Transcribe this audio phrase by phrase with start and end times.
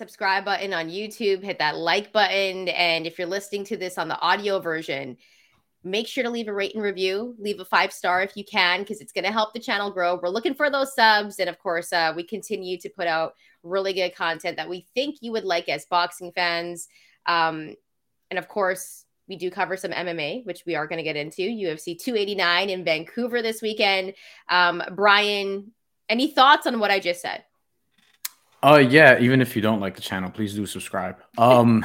[0.00, 2.68] Subscribe button on YouTube, hit that like button.
[2.68, 5.18] And if you're listening to this on the audio version,
[5.84, 7.34] make sure to leave a rate and review.
[7.38, 10.18] Leave a five star if you can, because it's going to help the channel grow.
[10.18, 11.38] We're looking for those subs.
[11.38, 15.16] And of course, uh, we continue to put out really good content that we think
[15.20, 16.88] you would like as boxing fans.
[17.26, 17.74] Um,
[18.30, 21.42] and of course, we do cover some MMA, which we are going to get into.
[21.42, 24.14] UFC 289 in Vancouver this weekend.
[24.48, 25.72] Um, Bryan,
[26.08, 27.44] any thoughts on what I just said?
[28.62, 31.16] Oh uh, yeah, even if you don't like the channel, please do subscribe.
[31.38, 31.84] Um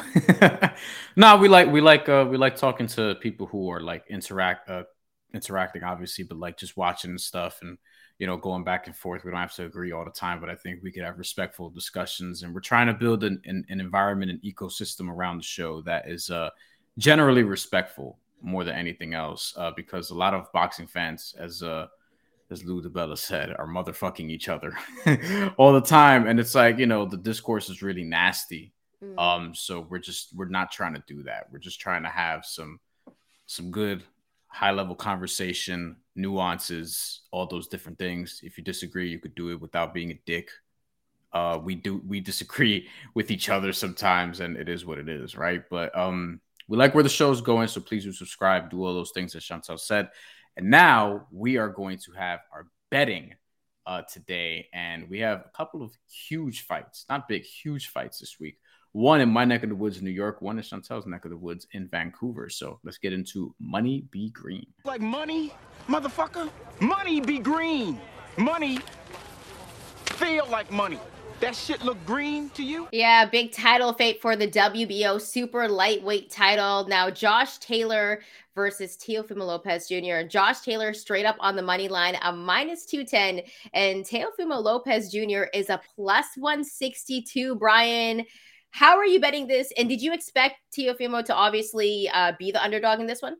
[1.16, 4.70] no, we like we like uh we like talking to people who are like interact
[4.70, 4.84] uh
[5.34, 7.78] interacting obviously, but like just watching stuff and
[8.20, 9.24] you know going back and forth.
[9.24, 11.70] We don't have to agree all the time, but I think we could have respectful
[11.70, 15.82] discussions and we're trying to build an, an, an environment and ecosystem around the show
[15.84, 16.50] that is uh
[16.98, 19.54] generally respectful more than anything else.
[19.56, 21.88] Uh because a lot of boxing fans as uh
[22.52, 24.78] as Lou DiBella said, are motherfucking each other
[25.58, 26.28] all the time.
[26.28, 28.74] And it's like, you know, the discourse is really nasty.
[29.04, 29.20] Mm.
[29.20, 31.48] Um, so we're just we're not trying to do that.
[31.52, 32.80] We're just trying to have some
[33.48, 34.04] some good
[34.48, 38.40] high level conversation, nuances, all those different things.
[38.44, 40.50] If you disagree, you could do it without being a dick.
[41.34, 45.36] Uh, we do we disagree with each other sometimes, and it is what it is,
[45.36, 45.64] right?
[45.70, 49.12] But um, we like where the show's going, so please do subscribe, do all those
[49.12, 50.10] things that Shantelle said.
[50.58, 53.34] And now we are going to have our betting
[53.86, 54.68] uh, today.
[54.74, 58.58] And we have a couple of huge fights, not big, huge fights this week.
[58.94, 61.32] One in my neck of the woods in New York, one in Shantelle's neck of
[61.32, 62.50] the woods in Vancouver.
[62.50, 64.68] So let's get into Money Be Green.
[64.86, 65.52] Like money,
[65.88, 66.50] motherfucker?
[66.80, 68.00] Money be green.
[68.38, 68.80] Money
[70.06, 71.00] feel like money.
[71.42, 72.88] That shit look green to you?
[72.94, 76.88] Yeah, big title fate for the WBO super lightweight title.
[76.88, 78.22] Now, Josh Taylor
[78.56, 80.28] versus Teofimo Lopez Jr.
[80.28, 83.44] Josh Taylor straight up on the money line, a minus 210,
[83.74, 85.44] and Teofimo Lopez Jr.
[85.54, 87.56] is a plus 162.
[87.56, 88.26] Bryan,
[88.72, 89.72] how are you betting this?
[89.78, 93.36] And did you expect Teofimo to obviously uh, be the underdog in this one?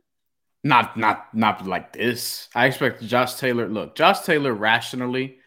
[0.62, 2.48] Not, not, not like this.
[2.54, 3.68] I expect Josh Taylor.
[3.68, 5.38] Look, Josh Taylor rationally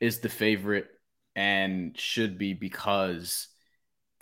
[0.00, 0.88] is the favorite
[1.36, 3.48] and should be because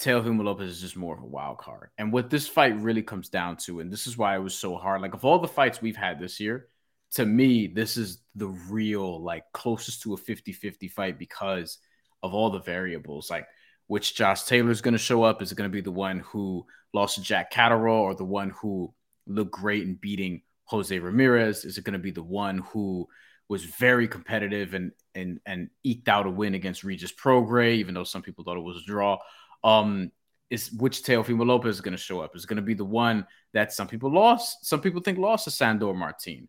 [0.02, 1.90] Teofimo Lopez is just more of a wild card.
[1.98, 4.76] And what this fight really comes down to, and this is why it was so
[4.76, 5.00] hard.
[5.00, 6.68] Like of all the fights we've had this year,
[7.12, 11.78] to me, this is the real, like closest to a 50-50 fight because
[12.22, 13.30] of all the variables.
[13.30, 13.46] Like
[13.86, 15.42] which Josh Taylor is going to show up?
[15.42, 18.50] Is it going to be the one who lost to Jack Catterall or the one
[18.50, 18.92] who
[19.26, 21.64] looked great in beating Jose Ramirez?
[21.64, 23.06] Is it going to be the one who
[23.48, 28.04] was very competitive and and and eked out a win against Regis Prograis, even though
[28.04, 29.19] some people thought it was a draw?
[29.65, 30.11] Um,
[30.50, 32.37] is which Teofimo Lopez is going to show up?
[32.37, 35.50] Is going to be the one that some people lost, some people think lost to
[35.50, 36.49] Sandor Martin,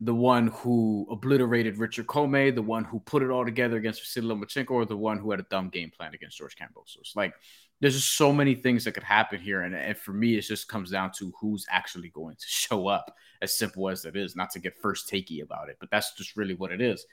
[0.00, 4.26] the one who obliterated Richard Commey, the one who put it all together against Vasily
[4.26, 7.14] Lomachenko, or the one who had a dumb game plan against George Kambosos.
[7.14, 7.34] Like,
[7.80, 10.68] there's just so many things that could happen here, and, and for me, it just
[10.68, 13.14] comes down to who's actually going to show up.
[13.42, 16.36] As simple as it is, not to get first takey about it, but that's just
[16.36, 17.04] really what it is.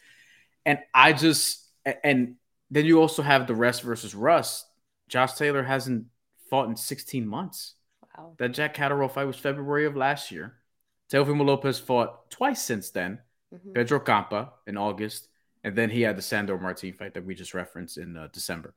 [0.64, 1.66] And I just
[2.04, 2.36] and
[2.70, 4.66] then you also have the rest versus Russ
[5.10, 6.06] Josh Taylor hasn't
[6.50, 7.76] fought in 16 months.
[8.18, 8.36] Wow.
[8.38, 10.56] That Jack Catterall fight was February of last year.
[11.12, 13.20] Teofimo Lopez fought twice since then.
[13.54, 13.74] Mm-hmm.
[13.74, 15.28] Pedro Campa in August,
[15.64, 18.76] and then he had the Sandor Martin fight that we just referenced in uh, December.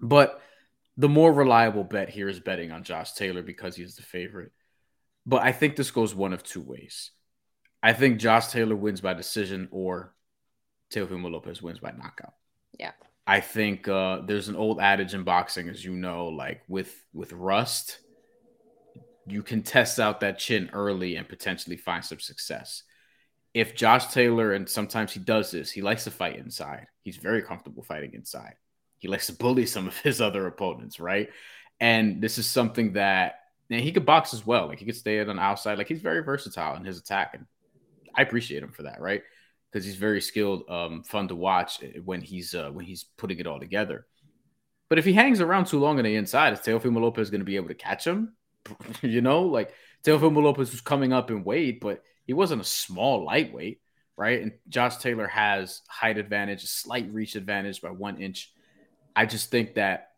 [0.00, 0.40] But
[0.96, 4.52] the more reliable bet here is betting on Josh Taylor because he's the favorite.
[5.26, 7.10] But I think this goes one of two ways.
[7.82, 10.14] I think Josh Taylor wins by decision or
[10.92, 12.34] Teofimo Lopez wins by knockout.
[12.78, 12.92] Yeah.
[13.26, 17.32] I think uh, there's an old adage in boxing, as you know, like with with
[17.32, 17.98] rust,
[19.26, 22.82] you can test out that chin early and potentially find some success.
[23.54, 26.86] If Josh Taylor, and sometimes he does this, he likes to fight inside.
[27.02, 28.54] He's very comfortable fighting inside.
[28.98, 31.30] He likes to bully some of his other opponents, right?
[31.80, 34.68] And this is something that and he could box as well.
[34.68, 35.78] Like he could stay on the outside.
[35.78, 37.46] Like he's very versatile in his attack, and
[38.14, 39.22] I appreciate him for that, right?
[39.74, 43.48] Because he's very skilled, um, fun to watch when he's uh, when he's putting it
[43.48, 44.06] all together.
[44.88, 47.44] But if he hangs around too long on the inside, is Teofimo Lopez going to
[47.44, 48.36] be able to catch him?
[49.02, 49.74] you know, like
[50.04, 53.80] Teofimo Lopez was coming up in weight, but he wasn't a small lightweight,
[54.16, 54.42] right?
[54.42, 58.52] And Josh Taylor has height advantage, a slight reach advantage by one inch.
[59.16, 60.10] I just think that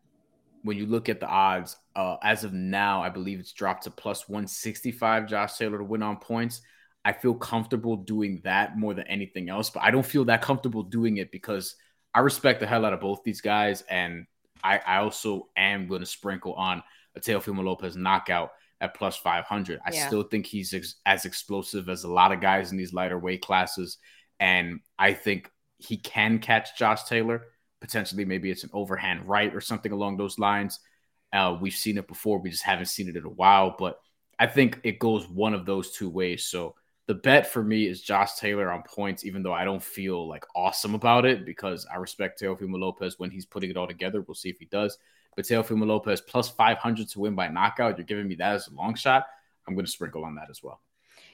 [0.61, 3.89] when you look at the odds, uh, as of now, I believe it's dropped to
[3.89, 6.61] plus 165 Josh Taylor to win on points.
[7.05, 10.83] I feel comfortable doing that more than anything else, but I don't feel that comfortable
[10.83, 11.75] doing it because
[12.13, 13.83] I respect the hell out of both these guys.
[13.89, 14.25] And
[14.63, 16.83] I, I also am going to sprinkle on
[17.15, 18.51] a Teofimo Lopez knockout
[18.81, 19.79] at plus 500.
[19.85, 20.07] I yeah.
[20.07, 23.41] still think he's ex- as explosive as a lot of guys in these lighter weight
[23.41, 23.97] classes.
[24.39, 27.43] And I think he can catch Josh Taylor.
[27.79, 30.79] Potentially, maybe it's an overhand right or something along those lines.
[31.31, 32.39] Uh, we've seen it before.
[32.39, 33.75] We just haven't seen it in a while.
[33.77, 33.99] But
[34.39, 36.47] I think it goes one of those two ways.
[36.47, 36.75] So
[37.07, 40.45] the bet for me is Josh Taylor on points, even though I don't feel like
[40.55, 44.21] awesome about it because I respect Teofimo Lopez when he's putting it all together.
[44.21, 44.97] We'll see if he does.
[45.35, 47.97] But Teofimo Lopez plus 500 to win by knockout.
[47.97, 49.25] You're giving me that as a long shot.
[49.67, 50.81] I'm going to sprinkle on that as well.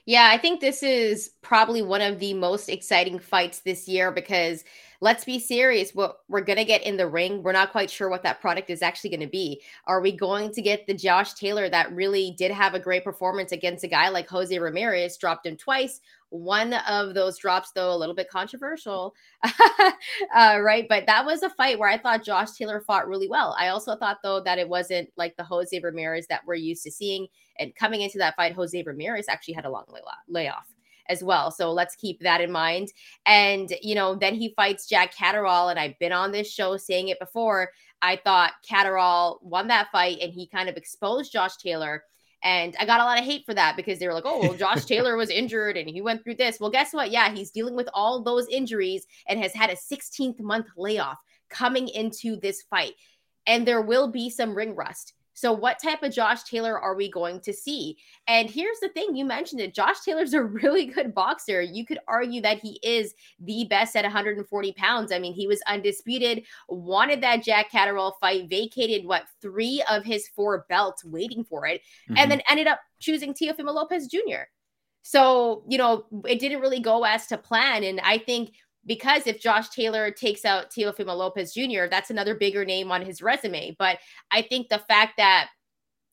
[0.05, 4.63] Yeah, I think this is probably one of the most exciting fights this year because
[5.03, 5.91] let's be serious.
[5.93, 8.69] What we're going to get in the ring, we're not quite sure what that product
[8.69, 9.61] is actually going to be.
[9.85, 13.51] Are we going to get the Josh Taylor that really did have a great performance
[13.51, 15.99] against a guy like Jose Ramirez, dropped him twice?
[16.29, 19.13] One of those drops, though, a little bit controversial,
[19.43, 20.87] uh, right?
[20.87, 23.57] But that was a fight where I thought Josh Taylor fought really well.
[23.59, 26.91] I also thought, though, that it wasn't like the Jose Ramirez that we're used to
[26.91, 27.27] seeing.
[27.59, 30.73] And coming into that fight, Jose Ramirez actually had a long lay- layoff
[31.09, 31.51] as well.
[31.51, 32.89] So let's keep that in mind.
[33.25, 35.69] And, you know, then he fights Jack Catterall.
[35.69, 37.71] And I've been on this show saying it before.
[38.01, 42.03] I thought Catterall won that fight and he kind of exposed Josh Taylor.
[42.43, 44.53] And I got a lot of hate for that because they were like, oh, well,
[44.53, 46.59] Josh Taylor was injured and he went through this.
[46.59, 47.11] Well, guess what?
[47.11, 51.17] Yeah, he's dealing with all those injuries and has had a 16th month layoff
[51.49, 52.93] coming into this fight.
[53.47, 55.13] And there will be some ring rust.
[55.33, 57.97] So, what type of Josh Taylor are we going to see?
[58.27, 61.61] And here's the thing you mentioned it Josh Taylor's a really good boxer.
[61.61, 65.11] You could argue that he is the best at 140 pounds.
[65.11, 70.27] I mean, he was undisputed, wanted that Jack Catterall fight, vacated what three of his
[70.29, 72.17] four belts, waiting for it, mm-hmm.
[72.17, 74.43] and then ended up choosing Teofimo Lopez Jr.
[75.03, 77.83] So, you know, it didn't really go as to plan.
[77.83, 78.53] And I think
[78.85, 83.21] because if Josh Taylor takes out Teofimo Lopez Jr., that's another bigger name on his
[83.21, 83.75] resume.
[83.79, 83.99] But
[84.31, 85.49] I think the fact that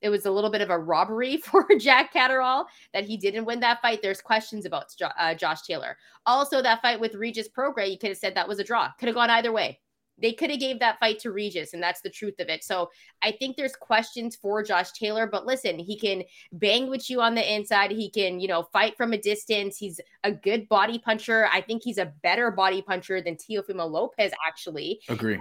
[0.01, 3.61] it was a little bit of a robbery for Jack Catterall that he didn't win
[3.61, 4.01] that fight.
[4.03, 4.87] There's questions about
[5.19, 5.97] uh, Josh Taylor.
[6.27, 8.91] Also, that fight with Regis Prograis, you could have said that was a draw.
[8.99, 9.79] Could have gone either way.
[10.21, 12.65] They could have gave that fight to Regis, and that's the truth of it.
[12.65, 12.91] So
[13.23, 17.35] I think there's questions for Josh Taylor, but listen, he can bang with you on
[17.35, 17.91] the inside.
[17.91, 19.77] He can, you know, fight from a distance.
[19.77, 21.49] He's a good body puncher.
[21.53, 25.01] I think he's a better body puncher than Teofimo Lopez, actually.
[25.09, 25.41] Agree.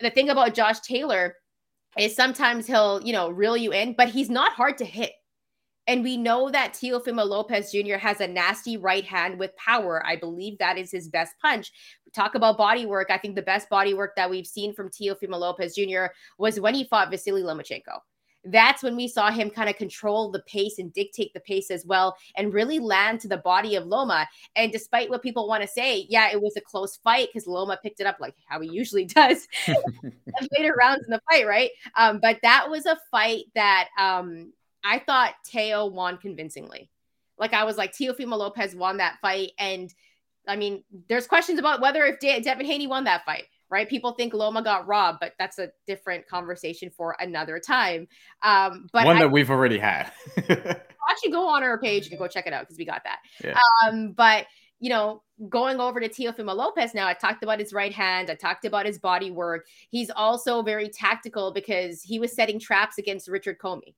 [0.00, 1.34] The thing about Josh Taylor
[1.98, 5.12] is sometimes he'll, you know, reel you in, but he's not hard to hit.
[5.88, 7.96] And we know that Teofimo Lopez Jr.
[7.96, 10.06] has a nasty right hand with power.
[10.06, 11.72] I believe that is his best punch.
[12.14, 13.08] Talk about body work.
[13.10, 16.06] I think the best body work that we've seen from Teofimo Lopez Jr.
[16.38, 18.00] was when he fought Vasily Lomachenko.
[18.44, 21.84] That's when we saw him kind of control the pace and dictate the pace as
[21.84, 24.28] well and really land to the body of Loma.
[24.56, 27.78] And despite what people want to say, yeah, it was a close fight because Loma
[27.82, 29.48] picked it up like how he usually does
[30.56, 31.70] later rounds in the fight, right?
[31.96, 34.52] Um, but that was a fight that um,
[34.84, 36.90] I thought Teo won convincingly.
[37.38, 39.92] Like I was like Teofimo Lopez won that fight, and
[40.46, 43.88] I mean, there's questions about whether if De- Devin Haney won that fight, right?
[43.88, 48.08] People think Loma got robbed, but that's a different conversation for another time.
[48.42, 50.10] Um, but one I, that we've already had.
[50.38, 53.18] actually, go on our page and go check it out because we got that.
[53.44, 53.58] Yeah.
[53.84, 54.46] Um, but
[54.80, 58.30] you know, going over to Teofimo Lopez now, I talked about his right hand.
[58.30, 59.66] I talked about his body work.
[59.90, 63.94] He's also very tactical because he was setting traps against Richard Commey.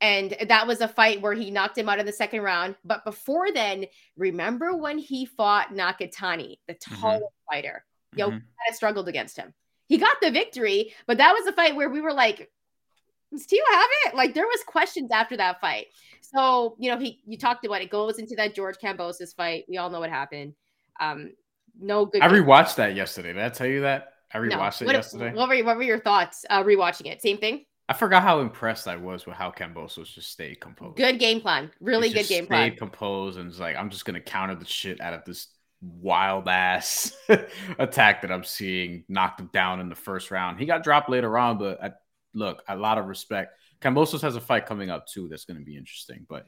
[0.00, 2.76] And that was a fight where he knocked him out in the second round.
[2.84, 3.86] But before then,
[4.16, 7.04] remember when he fought Nakatani, the mm-hmm.
[7.04, 7.24] mm-hmm.
[7.50, 7.84] fighter?
[8.14, 8.36] Yo, mm-hmm.
[8.36, 9.52] kind of struggled against him.
[9.86, 12.50] He got the victory, but that was a fight where we were like,
[13.32, 14.14] does Teo have it?
[14.14, 15.86] Like there was questions after that fight.
[16.20, 19.64] So, you know, he you talked about it goes into that George Kambosos fight.
[19.68, 20.54] We all know what happened.
[21.00, 21.32] Um,
[21.80, 22.22] no good.
[22.22, 23.32] I rewatched that yesterday.
[23.32, 24.14] Did I tell you that?
[24.32, 24.84] I rewatched no.
[24.84, 25.32] it what, yesterday.
[25.32, 27.22] What were, what were your thoughts uh, rewatching it?
[27.22, 27.64] Same thing?
[27.88, 30.96] I forgot how impressed I was with how Kambosos just stayed composed.
[30.96, 31.70] Good game plan.
[31.80, 32.70] Really good game plan.
[32.70, 35.48] Stayed composed and was like, I'm just gonna counter the shit out of this
[35.80, 37.16] wild ass
[37.78, 39.04] attack that I'm seeing.
[39.08, 40.58] Knocked him down in the first round.
[40.58, 41.92] He got dropped later on, but I,
[42.34, 45.64] look, a lot of respect Kambosos has a fight coming up too that's going to
[45.64, 46.46] be interesting, but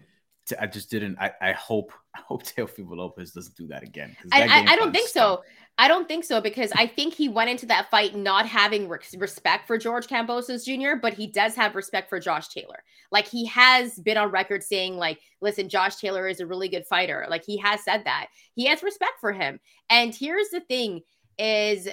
[0.59, 1.17] I just didn't.
[1.21, 4.17] I, I hope I hope Teofimo Lopez doesn't do that again.
[4.33, 5.43] I, I, I don't think so.
[5.81, 8.99] I don't think so because I think he went into that fight not having re-
[9.17, 12.83] respect for George Kambosos Jr., but he does have respect for Josh Taylor.
[13.11, 16.85] Like he has been on record saying, like, listen, Josh Taylor is a really good
[16.85, 17.27] fighter.
[17.31, 18.27] Like he has said that.
[18.55, 19.59] He has respect for him.
[19.89, 21.01] And here's the thing
[21.39, 21.89] is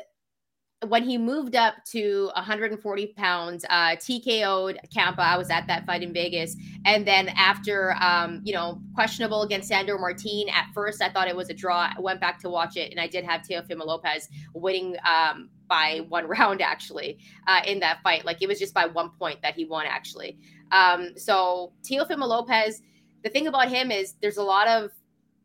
[0.86, 5.20] when he moved up to 140 pounds, uh, TKO'd Campa.
[5.20, 6.56] I was at that fight in Vegas.
[6.86, 11.36] And then after, um, you know, questionable against Sandor Martin, at first I thought it
[11.36, 11.92] was a draw.
[11.96, 16.06] I went back to watch it, and I did have Teofimo Lopez winning um, by
[16.10, 17.18] one round, actually,
[17.48, 18.24] uh, in that fight.
[18.24, 20.38] Like it was just by one point that he won, actually.
[20.72, 22.84] Um, so Teofimo Lopez,
[23.24, 24.92] the thing about him is there's a lot of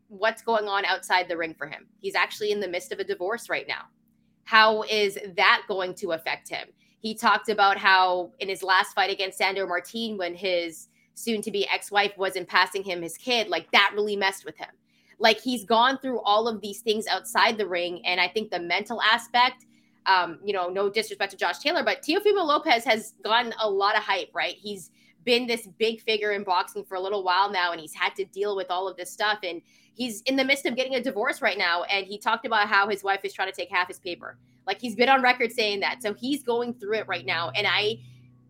[0.08, 1.86] what's going on outside the ring for him.
[2.00, 3.84] He's actually in the midst of a divorce right now
[4.44, 6.68] how is that going to affect him?
[7.00, 11.50] He talked about how in his last fight against Sandor Martin, when his soon to
[11.50, 14.70] be ex wife wasn't passing him his kid, like that really messed with him.
[15.18, 18.04] Like he's gone through all of these things outside the ring.
[18.04, 19.66] And I think the mental aspect,
[20.06, 23.96] um, you know, no disrespect to Josh Taylor, but Teofimo Lopez has gotten a lot
[23.96, 24.54] of hype, right?
[24.56, 24.90] He's
[25.24, 28.24] been this big figure in boxing for a little while now, and he's had to
[28.26, 29.38] deal with all of this stuff.
[29.42, 29.62] And
[29.94, 32.88] he's in the midst of getting a divorce right now and he talked about how
[32.88, 35.80] his wife is trying to take half his paper like he's been on record saying
[35.80, 37.98] that so he's going through it right now and i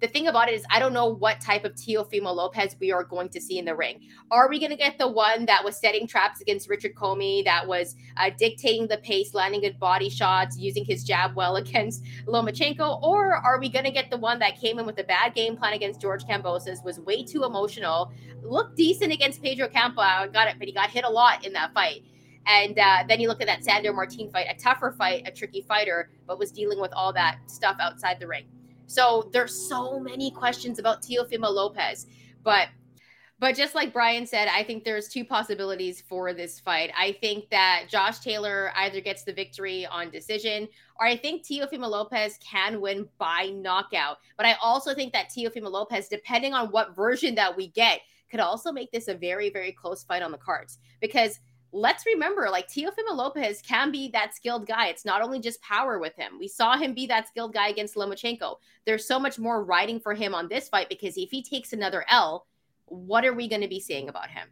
[0.02, 3.04] the thing about it is I don't know what type of Teofimo Lopez we are
[3.04, 4.00] going to see in the ring.
[4.32, 7.68] Are we going to get the one that was setting traps against Richard Commey, that
[7.68, 13.00] was uh, dictating the pace, landing good body shots, using his jab well against Lomachenko?
[13.00, 15.56] Or are we going to get the one that came in with a bad game
[15.56, 20.56] plan against George Kambosos, was way too emotional, looked decent against Pedro Campa, got it,
[20.58, 22.02] but he got hit a lot in that fight.
[22.46, 25.62] And uh, then you look at that Sandor Martin fight, a tougher fight, a tricky
[25.62, 28.46] fighter, but was dealing with all that stuff outside the ring.
[28.86, 32.06] So there's so many questions about Teofimo Lopez,
[32.42, 32.68] but
[33.38, 36.92] but just like Bryan said, I think there's two possibilities for this fight.
[36.96, 40.68] I think that Josh Taylor either gets the victory on decision,
[41.00, 44.18] or I think Teofimo Lopez can win by knockout.
[44.36, 48.38] But I also think that Teofimo Lopez, depending on what version that we get, could
[48.38, 51.40] also make this a very, very close fight on the cards because–
[51.72, 54.88] let's remember like Teofimo Lopez can be that skilled guy.
[54.88, 56.38] It's not only just power with him.
[56.38, 58.56] We saw him be that skilled guy against Lomachenko.
[58.84, 62.04] There's so much more riding for him on this fight because if he takes another
[62.08, 62.46] L,
[62.86, 64.48] what are we going to be saying about him?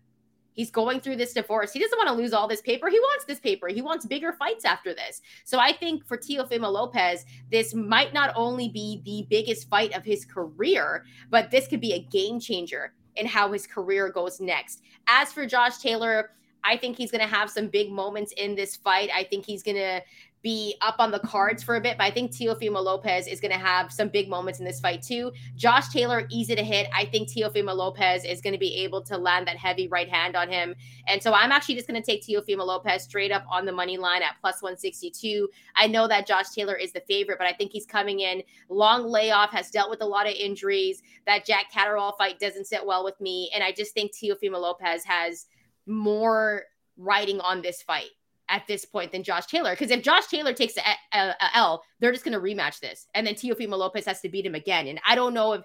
[0.53, 1.73] He's going through this divorce.
[1.73, 2.89] He doesn't want to lose all this paper.
[2.89, 3.69] He wants this paper.
[3.69, 5.23] He wants bigger fights after this.
[5.45, 10.05] So I think for Teofimo Lopez, this might not only be the biggest fight of
[10.05, 14.83] his career, but this could be a game changer in how his career goes next.
[15.07, 16.31] As for Josh Taylor,
[16.65, 19.11] I think he's going to have some big moments in this fight.
[19.15, 20.03] I think he's going to
[20.43, 23.53] be up on the cards for a bit, but I think Teofimo Lopez is going
[23.53, 25.33] to have some big moments in this fight too.
[25.55, 26.89] Josh Taylor, easy to hit.
[26.95, 30.37] I think Teofimo Lopez is going to be able to land that heavy right hand
[30.37, 30.75] on him.
[31.07, 33.99] And so I'm actually just going to take Teofimo Lopez straight up on the money
[33.99, 35.49] line at plus 162.
[35.77, 39.07] I know that Josh Taylor is the favorite, but I think he's coming in long
[39.07, 41.03] layoff, has dealt with a lot of injuries.
[41.27, 43.51] That Jack Catterall fight doesn't sit well with me.
[43.55, 45.47] And I just think Teofimo Lopez has–
[45.87, 46.65] more
[46.97, 48.11] writing on this fight
[48.49, 49.71] at this point than Josh Taylor.
[49.71, 53.07] Because if Josh Taylor takes a, a, a L, they're just going to rematch this,
[53.15, 54.87] and then Teofimo Lopez has to beat him again.
[54.87, 55.63] And I don't know if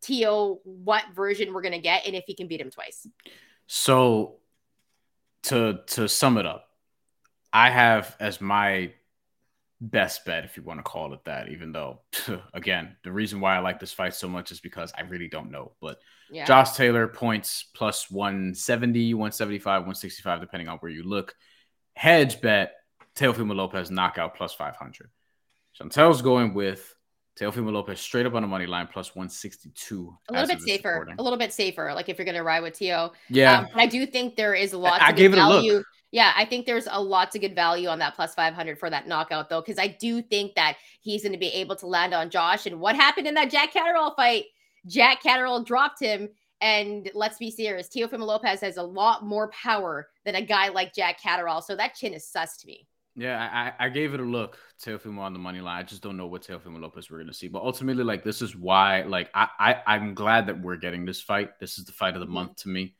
[0.00, 3.06] Teo what version we're going to get, and if he can beat him twice.
[3.66, 4.36] So,
[5.44, 6.64] to to sum it up,
[7.52, 8.92] I have as my
[9.80, 12.00] best bet, if you want to call it that, even though,
[12.54, 15.50] again, the reason why I like this fight so much is because I really don't
[15.50, 15.72] know.
[15.80, 15.98] But
[16.30, 16.44] yeah.
[16.44, 21.34] Josh Taylor points plus 170, 175, 165, depending on where you look.
[21.94, 22.72] Hedge bet,
[23.16, 25.10] Teofimo Lopez knockout plus 500.
[25.78, 26.94] Shantelle's going with
[27.38, 30.16] Teofimo Lopez straight up on the money line plus 162.
[30.28, 30.88] A little bit safer.
[30.88, 31.14] Recording.
[31.18, 31.92] A little bit safer.
[31.94, 33.12] Like if you're going to ride with Teo.
[33.30, 33.60] Yeah.
[33.60, 35.84] Um, I do think there is a lot I, I gave it a look.
[36.10, 39.06] Yeah, I think there's a lot of good value on that plus 500 for that
[39.06, 42.30] knockout, though, because I do think that he's going to be able to land on
[42.30, 42.66] Josh.
[42.66, 44.46] And what happened in that Jack Catterall fight?
[44.86, 46.30] Jack Catterall dropped him.
[46.60, 50.92] And let's be serious, Teofimo Lopez has a lot more power than a guy like
[50.92, 51.62] Jack Catterall.
[51.62, 52.88] So that chin is sus to me.
[53.14, 55.78] Yeah, I, I gave it a look, Teofimo on the money line.
[55.78, 57.48] I just don't know what Teofimo Lopez we're gonna see.
[57.48, 61.20] But ultimately, like this is why, like I, I I'm glad that we're getting this
[61.20, 61.58] fight.
[61.58, 62.34] This is the fight of the mm-hmm.
[62.34, 62.94] month to me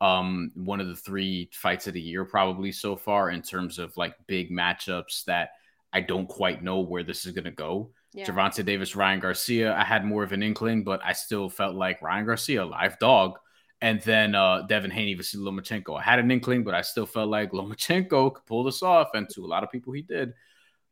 [0.00, 3.96] um one of the three fights of the year probably so far in terms of
[3.96, 5.50] like big matchups that
[5.92, 7.90] I don't quite know where this is going to go.
[8.12, 8.26] Yeah.
[8.26, 12.02] Gervonta Davis, Ryan Garcia, I had more of an inkling, but I still felt like
[12.02, 13.38] Ryan Garcia, live dog.
[13.80, 15.98] And then uh, Devin Haney, Vasily Lomachenko.
[15.98, 19.10] I had an inkling, but I still felt like Lomachenko could pull this off.
[19.14, 20.32] And to a lot of people, he did.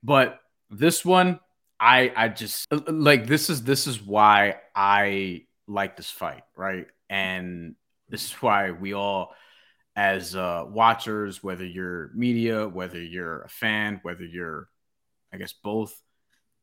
[0.03, 0.39] But
[0.71, 1.41] this one,
[1.81, 6.87] I I just like this is this is why I like this fight, right?
[7.11, 7.75] And
[8.09, 9.35] this is why we all,
[9.95, 14.69] as uh, watchers, whether you're media, whether you're a fan, whether you're,
[15.33, 15.99] I guess, both,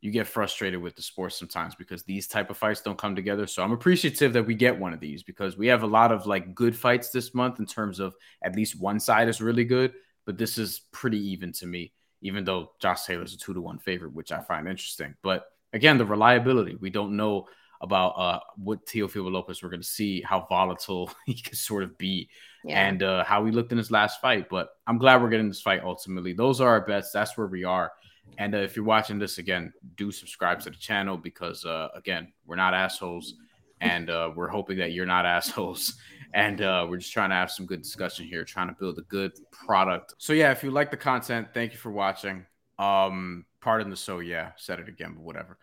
[0.03, 3.47] you get frustrated with the sport sometimes because these type of fights don't come together.
[3.47, 6.27] So I'm appreciative that we get one of these because we have a lot of
[6.27, 9.93] like good fights this month in terms of at least one side is really good,
[10.25, 13.79] but this is pretty even to me, even though Josh Taylor's a two to one
[13.79, 15.15] favorite, which I find interesting.
[15.23, 17.47] But again, the reliability, we don't know
[17.83, 21.97] about uh, what Teofimo Lopez we're going to see, how volatile he can sort of
[21.97, 22.29] be,
[22.63, 22.87] yeah.
[22.87, 24.47] and uh, how he looked in his last fight.
[24.49, 26.31] But I'm glad we're getting this fight ultimately.
[26.33, 27.11] Those are our bets.
[27.11, 27.91] That's where we are.
[28.37, 32.31] And uh, if you're watching this again, do subscribe to the channel because, uh, again,
[32.47, 33.35] we're not assholes.
[33.81, 35.95] And uh, we're hoping that you're not assholes.
[36.33, 39.03] And uh, we're just trying to have some good discussion here, trying to build a
[39.03, 40.15] good product.
[40.17, 42.45] So, yeah, if you like the content, thank you for watching.
[42.79, 45.57] Um, pardon the so, yeah, said it again, but whatever.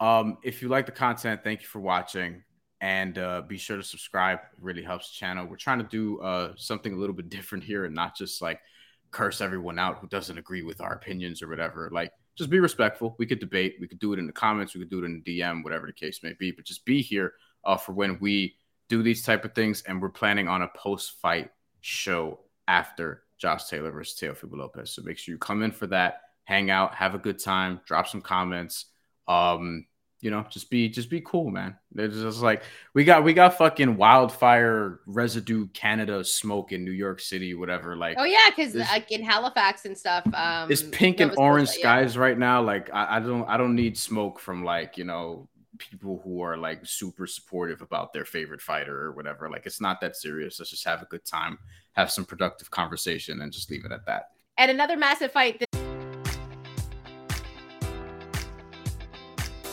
[0.00, 2.42] Um, if you like the content, thank you for watching.
[2.80, 4.38] And uh, be sure to subscribe.
[4.38, 5.46] It really helps the channel.
[5.46, 8.60] We're trying to do uh, something a little bit different here and not just like
[9.10, 11.90] curse everyone out who doesn't agree with our opinions or whatever.
[11.92, 13.16] Like, just be respectful.
[13.18, 13.76] We could debate.
[13.80, 14.74] We could do it in the comments.
[14.74, 16.52] We could do it in the DM, whatever the case may be.
[16.52, 18.54] But just be here uh, for when we
[18.88, 19.82] do these type of things.
[19.82, 21.50] And we're planning on a post-fight
[21.82, 24.92] show after Josh Taylor versus Teofimo Lopez.
[24.92, 28.08] So make sure you come in for that, hang out, have a good time, drop
[28.08, 28.86] some comments.
[29.28, 29.86] Um,
[30.20, 31.76] you know, just be just be cool, man.
[31.96, 32.62] It's just like
[32.94, 37.96] we got we got fucking wildfire residue Canada smoke in New York City, whatever.
[37.96, 42.14] Like oh yeah, because like in Halifax and stuff, um, it's pink and orange skies
[42.14, 42.20] yeah.
[42.20, 42.62] right now.
[42.62, 45.48] Like I, I don't I don't need smoke from like you know
[45.78, 49.48] people who are like super supportive about their favorite fighter or whatever.
[49.48, 50.60] Like it's not that serious.
[50.60, 51.58] Let's just have a good time,
[51.92, 54.28] have some productive conversation, and just leave it at that.
[54.58, 55.64] And another massive fight.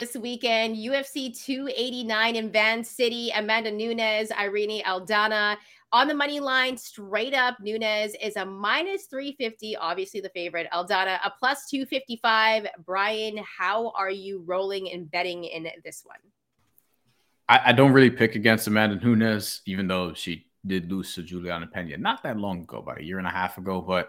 [0.00, 3.30] This weekend UFC 289 in Van City.
[3.34, 5.58] Amanda Nunes, Irene Aldana
[5.92, 7.58] on the money line, straight up.
[7.60, 10.68] Nunes is a minus 350, obviously the favorite.
[10.72, 12.68] Aldana, a plus 255.
[12.86, 16.16] Bryan, how are you rolling and betting in this one?
[17.46, 21.66] I, I don't really pick against Amanda Nunes, even though she did lose to Juliana
[21.66, 23.82] Pena not that long ago, about a year and a half ago.
[23.82, 24.08] But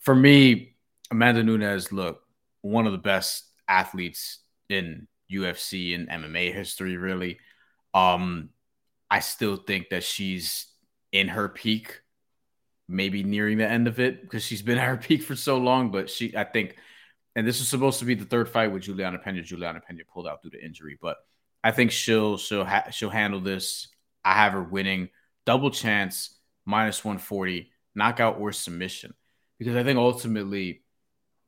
[0.00, 0.76] for me,
[1.10, 2.20] Amanda Nunes, look,
[2.60, 7.38] one of the best athletes in UFC and MMA history, really.
[7.94, 8.50] Um,
[9.10, 10.66] I still think that she's
[11.12, 12.00] in her peak,
[12.88, 15.90] maybe nearing the end of it because she's been at her peak for so long.
[15.90, 16.76] But she, I think,
[17.34, 19.42] and this was supposed to be the third fight with Juliana Pena.
[19.42, 21.16] Juliana Pena pulled out due to injury, but
[21.62, 23.88] I think she'll she'll ha- she'll handle this.
[24.24, 25.08] I have her winning
[25.46, 29.14] double chance minus 140 knockout or submission
[29.58, 30.82] because I think ultimately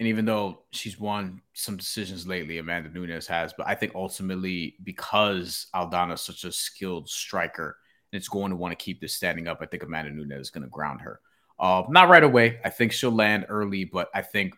[0.00, 4.76] and even though she's won some decisions lately, Amanda Nunes has, but I think ultimately
[4.82, 7.76] because Aldana is such a skilled striker
[8.10, 10.50] and it's going to want to keep this standing up, I think Amanda Nunes is
[10.50, 11.20] going to ground her.
[11.58, 12.60] Uh, not right away.
[12.64, 14.54] I think she'll land early, but I think,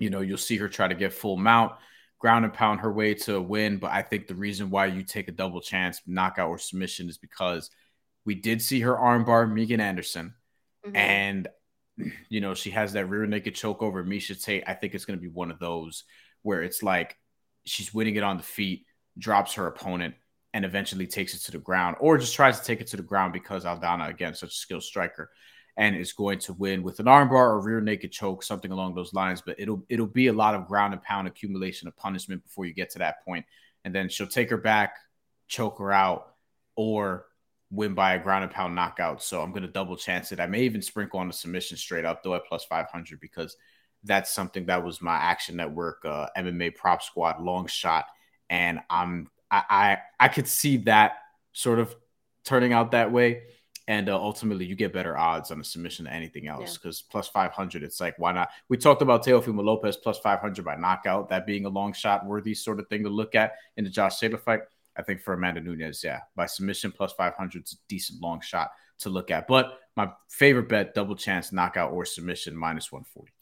[0.00, 1.74] you know, you'll see her try to get full mount,
[2.18, 3.76] ground and pound her way to a win.
[3.76, 7.16] But I think the reason why you take a double chance, knockout or submission, is
[7.16, 7.70] because
[8.24, 10.34] we did see her armbar Megan Anderson.
[10.84, 10.96] Mm-hmm.
[10.96, 11.48] And
[12.28, 14.64] you know, she has that rear naked choke over Miesha Tate.
[14.66, 16.04] I think it's going to be one of those
[16.42, 17.16] where it's like
[17.64, 18.86] she's winning it on the feet,
[19.18, 20.14] drops her opponent,
[20.54, 23.02] and eventually takes it to the ground, or just tries to take it to the
[23.02, 25.30] ground because Aldana, again, such a skilled striker,
[25.76, 29.12] and is going to win with an armbar or rear naked choke, something along those
[29.12, 29.42] lines.
[29.44, 32.74] But it'll it'll be a lot of ground and pound accumulation of punishment before you
[32.74, 33.44] get to that point,
[33.84, 34.96] and then she'll take her back,
[35.48, 36.34] choke her out,
[36.76, 37.26] or
[37.70, 39.22] win by a ground and pound knockout.
[39.22, 40.40] So I'm going to double chance it.
[40.40, 43.56] I may even sprinkle on the submission straight up though at plus 500 because
[44.04, 48.06] that's something that was my Action Network uh, MMA prop squad long shot,
[48.48, 51.14] and I'm I, I I could see that
[51.52, 51.94] sort of
[52.44, 53.42] turning out that way.
[53.88, 57.10] and uh, ultimately you get better odds on a submission than anything else because yeah.
[57.10, 61.30] plus 500 it's like why not we talked about Teofimo Lopez plus 500 by knockout
[61.30, 64.20] that being a long shot worthy sort of thing to look at in the Josh
[64.20, 64.60] Taylor fight
[64.98, 68.70] I think for Amanda Nunes yeah by submission plus 500 is a decent long shot
[69.00, 69.46] to look at.
[69.46, 73.32] But my favorite bet double chance knockout or submission minus 140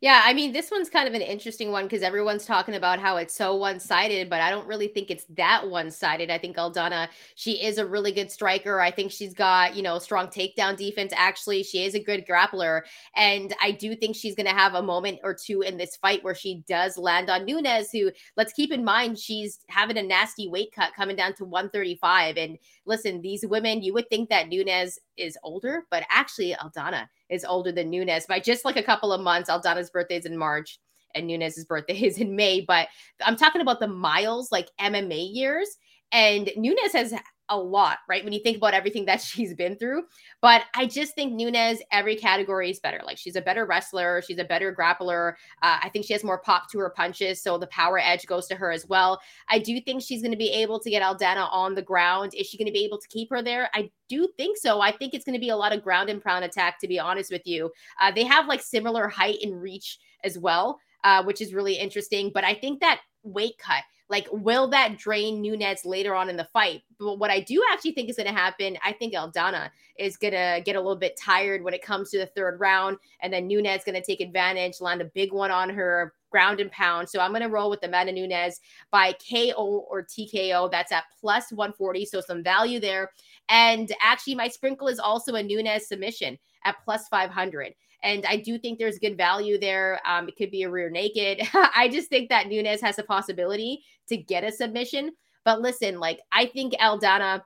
[0.00, 3.18] yeah, I mean, this one's kind of an interesting one because everyone's talking about how
[3.18, 6.30] it's so one sided, but I don't really think it's that one sided.
[6.30, 8.80] I think Aldana, she is a really good striker.
[8.80, 11.12] I think she's got, you know, strong takedown defense.
[11.14, 12.80] Actually, she is a good grappler.
[13.14, 16.24] And I do think she's going to have a moment or two in this fight
[16.24, 20.48] where she does land on Nunes, who, let's keep in mind, she's having a nasty
[20.48, 22.38] weight cut coming down to 135.
[22.38, 27.44] And listen, these women, you would think that Nunes is older, but actually, Aldana is
[27.44, 29.48] older than Nunes by just like a couple of months.
[29.48, 30.78] Aldana's birthday is in March
[31.14, 32.60] and Nunes's birthday is in May.
[32.60, 32.88] But
[33.24, 35.68] I'm talking about the miles, like MMA years.
[36.12, 37.14] And Nunes has
[37.50, 38.24] a lot, right?
[38.24, 40.04] When you think about everything that she's been through.
[40.40, 43.00] But I just think Nunes, every category is better.
[43.04, 45.34] Like she's a better wrestler, she's a better grappler.
[45.62, 48.46] Uh, I think she has more pop to her punches, so the power edge goes
[48.46, 49.20] to her as well.
[49.48, 52.34] I do think she's going to be able to get Aldana on the ground.
[52.34, 53.68] Is she going to be able to keep her there?
[53.74, 54.80] I do think so.
[54.80, 56.98] I think it's going to be a lot of ground and pound attack, to be
[56.98, 57.70] honest with you.
[58.00, 62.30] Uh, they have like similar height and reach as well, uh, which is really interesting.
[62.32, 66.48] But I think that weight cut like, will that drain Nunes later on in the
[66.52, 66.82] fight?
[66.98, 70.34] But what I do actually think is going to happen, I think Aldana is going
[70.34, 72.98] to get a little bit tired when it comes to the third round.
[73.20, 76.72] And then Nunes going to take advantage, land a big one on her, ground and
[76.72, 77.08] pound.
[77.08, 80.70] So I'm going to roll with the Amanda Nunes by KO or TKO.
[80.70, 82.04] That's at plus 140.
[82.04, 83.12] So some value there.
[83.48, 87.74] And actually, my sprinkle is also a Nunes submission at plus 500.
[88.02, 90.00] And I do think there's good value there.
[90.06, 91.46] Um, it could be a rear naked.
[91.54, 95.12] I just think that Nunes has a possibility to get a submission.
[95.44, 97.42] But listen, like I think Aldana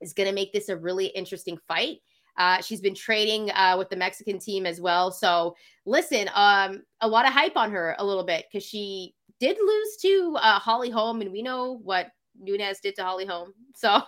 [0.00, 1.98] is going to make this a really interesting fight.
[2.38, 5.10] Uh, she's been trading uh, with the Mexican team as well.
[5.10, 9.58] So listen, um, a lot of hype on her a little bit because she did
[9.60, 13.52] lose to uh, Holly Holm, and we know what Nunes did to Holly Holm.
[13.74, 14.00] So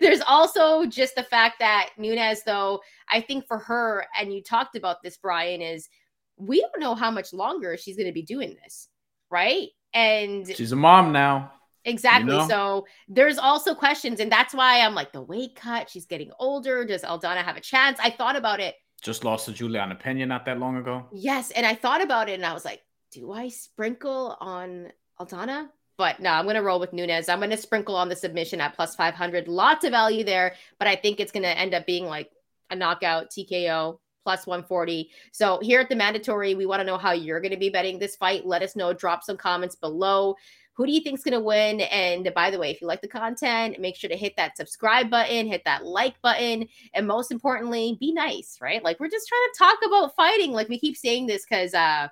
[0.00, 4.76] there's also just the fact that Nunes, though, I think for her, and you talked
[4.76, 5.88] about this, Bryan, is
[6.36, 8.88] we don't know how much longer she's going to be doing this,
[9.30, 9.68] right?
[9.94, 11.52] And she's a mom now.
[11.84, 12.32] Exactly.
[12.32, 12.48] You know?
[12.48, 15.88] So there's also questions, and that's why I'm like the weight cut.
[15.88, 16.84] She's getting older.
[16.84, 17.98] Does Aldana have a chance?
[18.02, 18.74] I thought about it.
[19.02, 21.06] Just lost to Juliana Pena not that long ago.
[21.12, 22.82] Yes, and I thought about it, and I was like,
[23.12, 25.68] do I sprinkle on Aldana?
[26.00, 27.28] But no, I'm going to roll with Nunes.
[27.28, 29.48] I'm going to sprinkle on the submission at plus 500.
[29.48, 32.30] Lots of value there, but I think it's going to end up being like
[32.70, 35.10] a knockout TKO plus 140.
[35.30, 37.98] So here at the mandatory, we want to know how you're going to be betting
[37.98, 38.46] this fight.
[38.46, 38.94] Let us know.
[38.94, 40.36] Drop some comments below.
[40.72, 41.82] Who do you think's going to win?
[41.82, 45.10] And by the way, if you like the content, make sure to hit that subscribe
[45.10, 48.82] button, hit that like button, and most importantly, be nice, right?
[48.82, 50.52] Like we're just trying to talk about fighting.
[50.52, 52.08] Like we keep saying this because uh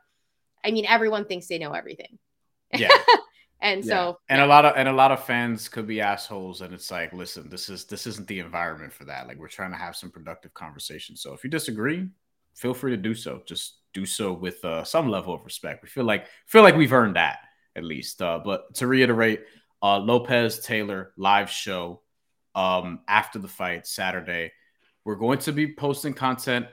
[0.63, 2.19] I mean everyone thinks they know everything.
[2.75, 2.91] Yeah.
[3.61, 3.93] And yeah.
[3.93, 4.45] so and yeah.
[4.45, 7.49] a lot of and a lot of fans could be assholes and it's like, listen,
[7.49, 9.27] this is this isn't the environment for that.
[9.27, 11.17] Like we're trying to have some productive conversation.
[11.17, 12.09] So if you disagree,
[12.55, 13.43] feel free to do so.
[13.47, 15.83] Just do so with uh, some level of respect.
[15.83, 17.39] We feel like feel like we've earned that
[17.75, 18.23] at least.
[18.23, 19.45] Uh, but to reiterate,
[19.83, 22.03] uh, Lopez Taylor live show
[22.55, 24.53] um, after the fight Saturday.
[25.05, 26.67] We're going to be posting content,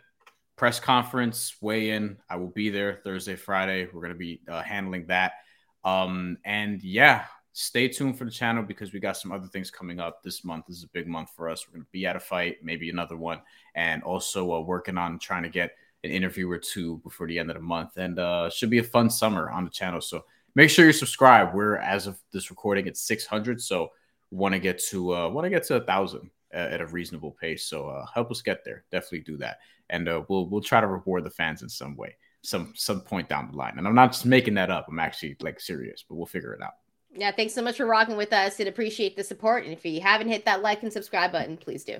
[0.56, 2.18] press conference, weigh in.
[2.30, 3.86] I will be there Thursday, Friday.
[3.86, 5.34] We're going to be uh, handling that.
[5.86, 10.00] Um, and yeah, stay tuned for the channel because we got some other things coming
[10.00, 10.66] up this month.
[10.68, 11.66] This is a big month for us.
[11.66, 13.40] We're going to be at a fight, maybe another one,
[13.76, 15.72] and also uh, working on trying to get
[16.04, 17.98] an interview or two before the end of the month.
[17.98, 20.02] And uh, should be a fun summer on the channel.
[20.02, 21.54] So make sure you subscribe.
[21.54, 23.92] We're as of this recording at 600, so
[24.32, 27.66] want to get to uh, want to get to a thousand at a reasonable pace.
[27.68, 28.86] So uh, help us get there.
[28.92, 29.60] Definitely do that,
[29.92, 33.30] and uh, we'll we'll try to reward the fans in some way some some point
[33.30, 33.78] down the line.
[33.78, 34.88] And I'm not just making that up.
[34.90, 36.74] I'm actually like serious, but we'll figure it out.
[37.14, 39.64] Yeah, thanks so much for rocking with us and appreciate the support.
[39.64, 42.00] And if you haven't hit that like and subscribe button, please do.